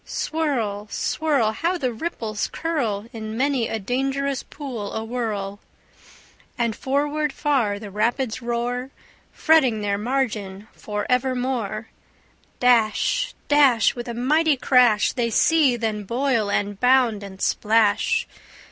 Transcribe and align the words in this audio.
Swirl, 0.03 0.87
swirl! 0.89 1.51
How 1.51 1.77
the 1.77 1.93
ripples 1.93 2.49
curl 2.51 3.05
In 3.13 3.37
many 3.37 3.67
a 3.67 3.77
dangerous 3.77 4.41
pool 4.41 4.91
awhirl! 4.93 5.59
And 6.57 6.75
forward 6.75 7.31
far 7.31 7.77
the 7.77 7.91
rapids 7.91 8.41
roar, 8.41 8.89
Fretting 9.31 9.81
their 9.81 9.99
margin 9.99 10.67
for 10.73 11.05
evermore. 11.07 11.89
Dash, 12.59 13.35
dash, 13.47 13.93
With 13.93 14.07
a 14.07 14.15
mighty 14.15 14.57
crash, 14.57 15.11
They 15.13 15.29
seethe, 15.29 15.83
and 15.83 16.07
boil, 16.07 16.49
and 16.49 16.79
bound, 16.79 17.21
and 17.21 17.39
splash. 17.39 18.27